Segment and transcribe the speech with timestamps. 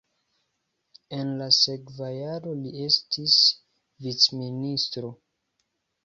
[1.17, 3.35] En la sekva jaro li estis
[4.07, 5.13] vicministro.